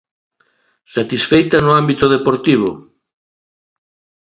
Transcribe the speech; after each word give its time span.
Satisfeita 0.95 1.57
no 1.61 1.71
ámbito 1.81 2.05
deportivo? 2.15 2.69